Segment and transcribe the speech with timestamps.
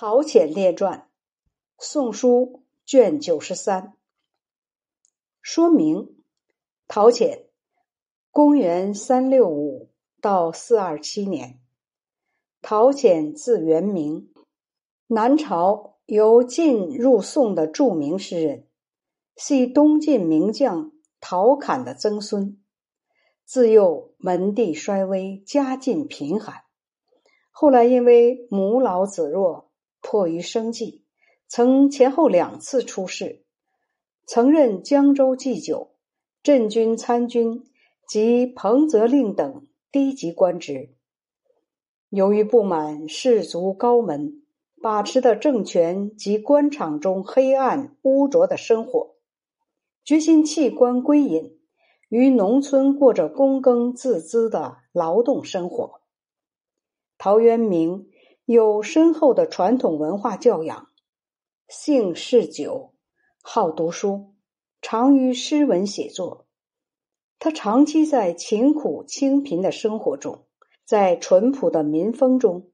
[0.00, 0.98] 陶潜列传》，
[1.76, 2.30] 《宋书》
[2.86, 3.96] 卷九十三。
[5.42, 6.22] 说明：
[6.86, 7.46] 陶潜，
[8.30, 9.90] 公元三六五
[10.20, 11.58] 到四二七年。
[12.62, 14.32] 陶潜字元明，
[15.08, 18.68] 南朝由晋入宋的著名诗人，
[19.34, 22.62] 系东晋名将陶侃的曾孙。
[23.44, 26.62] 自幼门第衰微，家境贫寒，
[27.50, 29.67] 后来因为母老子弱。
[30.00, 31.04] 迫于生计，
[31.48, 33.44] 曾前后两次出仕，
[34.26, 35.92] 曾任江州祭酒、
[36.42, 37.64] 镇军参军
[38.06, 40.94] 及彭泽令等低级官职。
[42.10, 44.42] 由于不满士族高门
[44.80, 49.16] 把持的政权及官场中黑暗污浊的生活，
[50.04, 51.58] 决心弃官归隐，
[52.08, 56.00] 于农村过着躬耕自资的劳动生活。
[57.18, 58.07] 陶渊明。
[58.50, 60.88] 有深厚的传统文化教养，
[61.68, 62.94] 性嗜酒，
[63.42, 64.32] 好读书，
[64.80, 66.46] 常于诗文写作。
[67.38, 70.46] 他长期在勤苦清贫的生活中，
[70.86, 72.70] 在淳朴的民风中，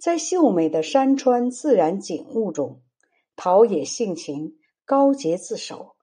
[0.00, 2.80] 在秀美的山川自然景物中，
[3.36, 5.96] 陶冶性情，高洁自守，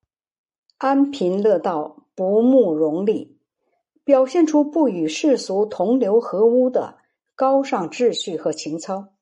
[0.77, 3.39] 安贫乐道，不慕荣利，
[4.03, 6.99] 表现出不与世俗同流合污的
[7.33, 9.13] 高尚秩序和情操。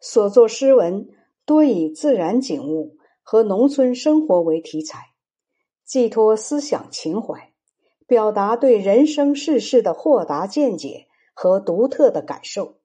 [0.00, 1.08] 所作诗文
[1.44, 5.10] 多以自然景物和农村生活为题材，
[5.84, 7.52] 寄托思想情怀，
[8.06, 12.78] 表达对人生世事的豁达见解和独特的感受。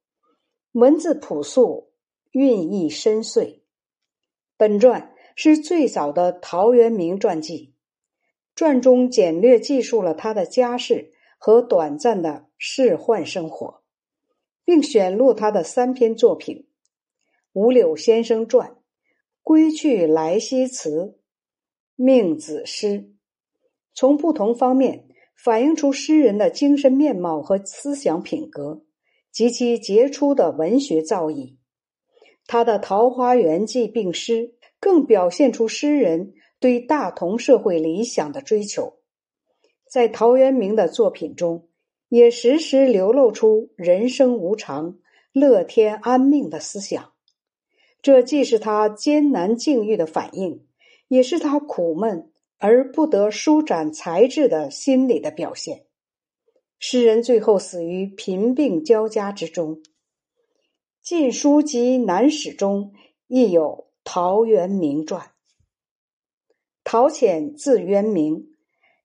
[0.73, 1.91] 文字朴素，
[2.31, 3.61] 蕴意深邃。
[4.57, 7.73] 本传是最早的陶渊明传记，
[8.55, 13.81] 传中简略记述了他的家世和短暂的仕宦生活，
[14.65, 16.57] 并选录他的三篇作品。
[17.55, 18.67] 《五柳先生传》
[19.41, 20.89] 《归去来兮辞》
[21.95, 22.87] 《命子诗》，
[23.93, 25.07] 从不同方面
[25.41, 28.83] 反映出诗人的精神面貌和思想品格
[29.31, 31.55] 及其杰出的文学造诣。
[32.45, 38.97] 他的《桃花源记》并诗更表现出诗人对大同社会理想的追求。
[39.89, 41.69] 在陶渊明的作品中，
[42.09, 44.99] 也时时流露出人生无常、
[45.31, 47.13] 乐天安命的思想。
[48.05, 50.67] 这既是他艰难境遇的反应，
[51.07, 55.87] 也是他苦闷而不得舒展才智的心理的表现。
[56.77, 59.77] 诗人最后死于贫病交加之中，
[61.01, 62.93] 《晋书》及《南史》中
[63.25, 65.31] 亦有陶渊明传。
[66.83, 68.49] 陶潜字渊明，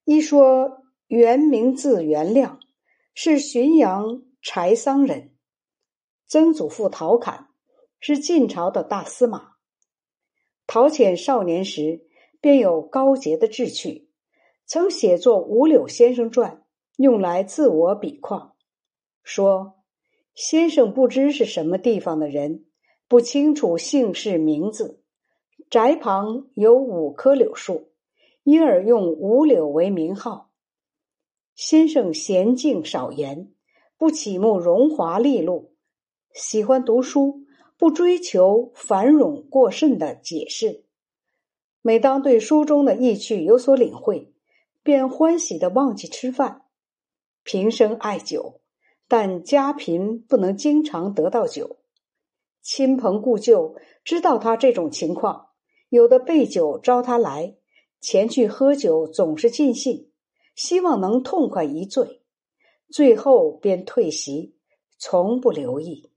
[0.04, 2.60] 一说原名字元亮，
[3.14, 5.30] 是浔阳柴桑人，
[6.26, 7.46] 曾祖父陶侃。
[8.00, 9.52] 是晋朝的大司马。
[10.66, 12.06] 陶潜少年时
[12.40, 14.08] 便有高洁的志趣，
[14.64, 16.50] 曾写作《五柳先生传》，
[16.96, 18.54] 用来自我比况，
[19.22, 19.74] 说
[20.34, 22.64] ：“先生不知是什么地方的人，
[23.06, 25.02] 不清楚姓氏名字，
[25.68, 27.92] 宅旁有五棵柳树，
[28.44, 30.50] 因而用五柳为名号。
[31.54, 33.52] 先生娴静少言，
[33.98, 35.74] 不启目荣华利禄，
[36.32, 37.44] 喜欢读书。”
[37.80, 40.84] 不追求繁冗过甚的解释，
[41.80, 44.34] 每当对书中的意趣有所领会，
[44.82, 46.66] 便欢喜的忘记吃饭。
[47.42, 48.60] 平生爱酒，
[49.08, 51.78] 但家贫不能经常得到酒。
[52.60, 55.46] 亲朋故旧知道他这种情况，
[55.88, 57.56] 有的备酒招他来，
[57.98, 60.10] 前去喝酒总是尽兴，
[60.54, 62.20] 希望能痛快一醉，
[62.90, 64.54] 最后便退席，
[64.98, 66.09] 从不留意。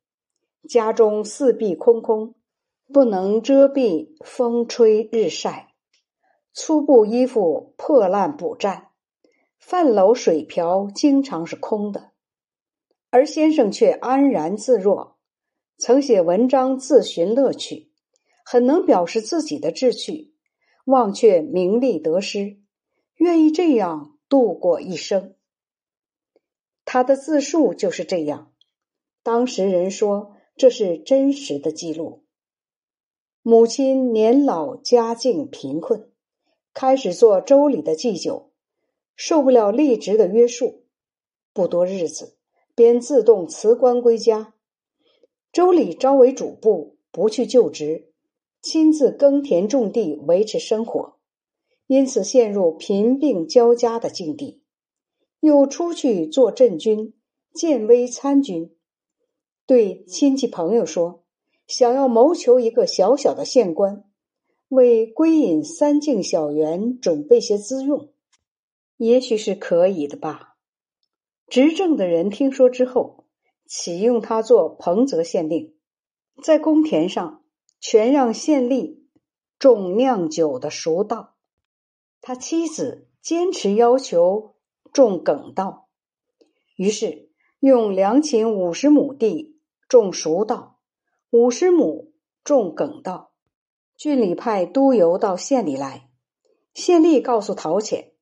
[0.68, 2.36] 家中四壁空空，
[2.94, 5.74] 不能遮蔽风吹日晒，
[6.54, 8.88] 粗布衣服破烂不占，
[9.60, 12.12] 饭篓水瓢经常是空的。
[13.10, 15.18] 而先生却安然自若，
[15.78, 17.92] 曾写文章自寻乐趣，
[18.46, 20.34] 很能表示自己的志趣，
[20.86, 22.62] 忘却名利得失，
[23.16, 25.36] 愿意这样度过一生。
[26.86, 28.54] 他的自述就是这样，
[29.24, 30.33] 当时人说。
[30.56, 32.24] 这是真实的记录。
[33.42, 36.10] 母亲年老，家境贫困，
[36.74, 38.52] 开始做周礼的祭酒，
[39.16, 40.84] 受不了吏职的约束，
[41.54, 42.38] 不多日子
[42.74, 44.54] 便自动辞官归家。
[45.52, 48.12] 周礼招为主簿，不去就职，
[48.62, 51.18] 亲自耕田种地维持生活，
[51.88, 54.62] 因此陷入贫病交加的境地。
[55.42, 57.14] 又出去做镇军，
[57.54, 58.74] 建威参军。
[59.66, 61.24] 对亲戚朋友说
[61.68, 64.04] ：“想要谋求一个小小的县官，
[64.68, 68.12] 为归隐三境小园准备些资用，
[68.98, 70.58] 也许是可以的吧。
[71.48, 73.26] 执政的人听说之后，
[73.66, 75.74] 启用他做彭泽县令，
[76.44, 77.44] 在公田上
[77.80, 79.04] 全让县吏
[79.60, 81.36] 种酿酒的熟稻。
[82.20, 84.56] 他妻子坚持要求
[84.92, 85.88] 种梗稻，
[86.76, 87.30] 于是
[87.60, 89.53] 用良禽五十亩地
[89.94, 90.80] 种熟稻，
[91.30, 93.30] 五十亩种梗稻。
[93.96, 96.10] 郡里派督邮到县里来，
[96.74, 98.14] 县吏告诉陶潜，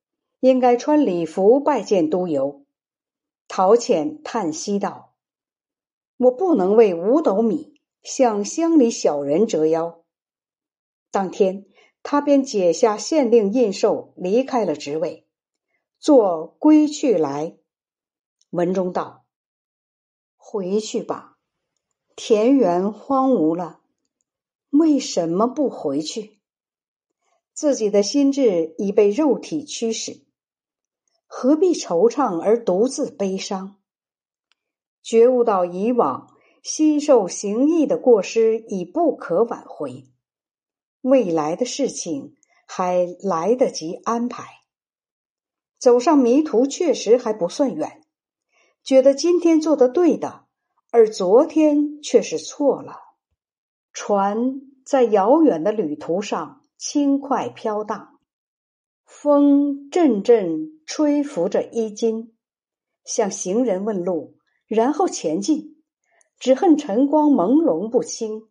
[0.42, 2.66] 应该穿礼服拜见督邮。
[3.48, 5.16] 陶潜叹息道
[6.20, 10.04] ：“我不能为五斗米向乡里小人折腰。”
[11.10, 11.68] 当天。
[12.04, 15.28] 他便解下县令印绶，离开了职位，
[16.00, 17.58] 作归去来。
[18.50, 19.24] 文中道
[20.36, 21.31] ：“回去吧，
[22.16, 23.80] 田园荒芜了，
[24.70, 26.40] 为什么不回去？
[27.54, 30.26] 自己的心智已被肉体驱使，
[31.26, 33.78] 何必惆怅而独自悲伤？
[35.02, 40.06] 觉悟到以往心受形役的过失已不可挽回。”
[41.02, 42.36] 未来的事情
[42.68, 44.46] 还来得及安排，
[45.80, 48.04] 走上迷途确实还不算远。
[48.84, 50.46] 觉得今天做的对的，
[50.92, 52.98] 而昨天却是错了。
[53.94, 58.20] 船在遥远的旅途上轻快飘荡，
[59.06, 62.36] 风阵阵吹拂着衣襟，
[63.06, 65.82] 向行人问路，然后前进。
[66.38, 68.50] 只恨晨光朦胧不清。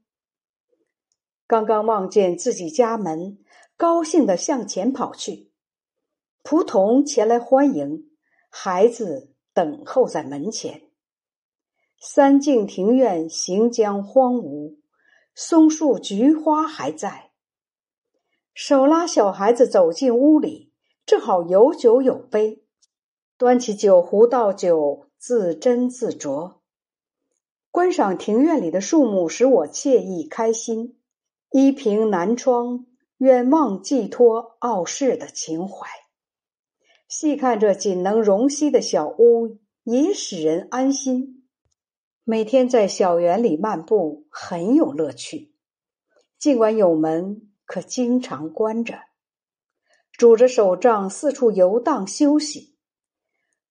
[1.48, 3.38] 刚刚望见自己家门，
[3.76, 5.50] 高兴的向前跑去。
[6.44, 8.08] 仆童前来欢迎，
[8.48, 10.89] 孩子等候在门前。
[12.02, 14.78] 三径庭院行将荒芜，
[15.34, 17.32] 松树菊花还在。
[18.54, 20.72] 手拉小孩子走进屋里，
[21.04, 22.64] 正好有酒有杯，
[23.36, 26.60] 端起酒壶倒酒，自斟自酌。
[27.70, 30.98] 观赏庭院里的树木，使我惬意开心。
[31.50, 32.86] 依凭南窗，
[33.18, 35.86] 远望寄托傲世的情怀；
[37.06, 41.39] 细看这仅能容膝的小屋，也使人安心。
[42.24, 45.52] 每天在小园里漫步，很有乐趣。
[46.38, 48.98] 尽管有门，可经常关着。
[50.12, 52.76] 拄着手杖四处游荡休息，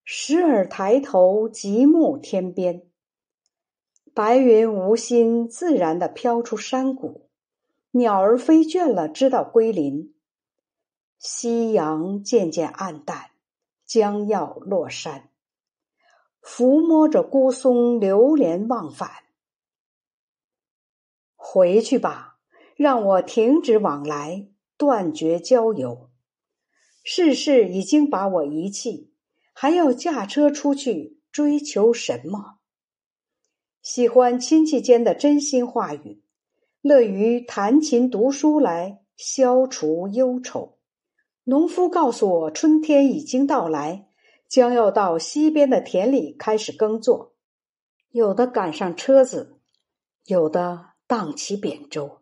[0.04, 2.84] 时而抬头极目天边，
[4.14, 7.30] 白云无心自然的飘出山谷。
[7.92, 10.16] 鸟儿飞倦了，知道归林。
[11.20, 13.32] 夕阳渐渐暗淡，
[13.86, 15.29] 将要落山。
[16.42, 19.10] 抚摸着孤松，流连忘返。
[21.36, 22.40] 回去吧，
[22.76, 26.10] 让我停止往来，断绝交友。
[27.04, 29.14] 世事已经把我遗弃，
[29.54, 32.60] 还要驾车出去追求什么？
[33.82, 36.24] 喜欢亲戚间的真心话语。
[36.82, 40.78] 乐于弹琴读书来消除忧愁。
[41.46, 44.09] 农夫告诉我，春天已经到来，
[44.50, 47.34] 将要到西边的田里开始耕作。
[48.10, 49.60] 有的赶上车子，
[50.26, 52.22] 有的荡起扁舟，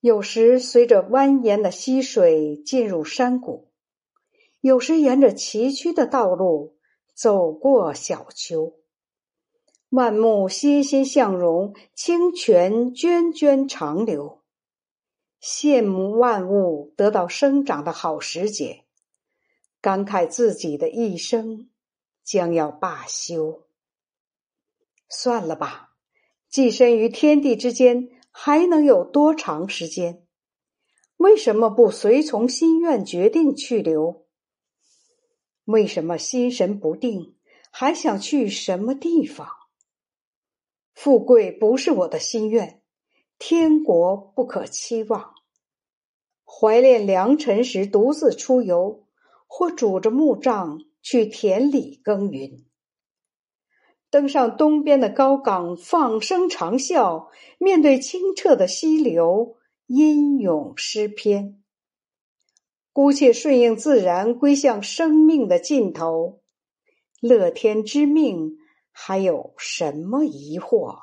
[0.00, 3.68] 有时随着蜿蜒的溪水进入山谷，
[4.62, 6.78] 有时沿着崎岖的道路
[7.14, 8.74] 走过小丘。
[9.90, 14.40] 万木欣欣向荣，清泉涓涓长流。
[15.42, 18.84] 羡慕万物得到生长的好时节，
[19.80, 21.70] 感慨自己的一生
[22.22, 23.66] 将要罢休。
[25.08, 25.96] 算了吧，
[26.48, 30.26] 寄身于天地之间，还能有多长时间？
[31.16, 34.26] 为什么不随从心愿决定去留？
[35.64, 37.36] 为什么心神不定，
[37.70, 39.48] 还想去什么地方？
[40.94, 42.82] 富贵不是我的心愿，
[43.38, 45.34] 天国不可期望。
[46.44, 49.06] 怀恋良辰时独自出游，
[49.52, 52.64] 或拄着木杖去田里耕耘。
[54.08, 57.28] 登上东边的高岗，放声长啸，
[57.58, 59.56] 面对清澈的溪流，
[59.88, 61.60] 吟咏诗篇。
[62.92, 66.40] 姑且顺应自然，归向生命的尽头。
[67.20, 68.56] 乐天知命。
[68.92, 70.98] 还有什么疑惑？